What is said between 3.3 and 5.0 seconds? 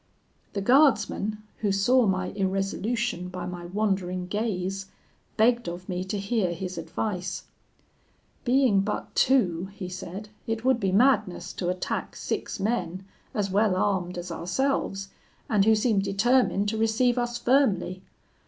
my wandering gaze,